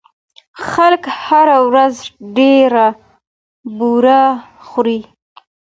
[0.69, 1.95] خلک هره ورځ
[2.37, 2.87] ډېره
[3.77, 4.23] بوره
[4.67, 4.99] خوري.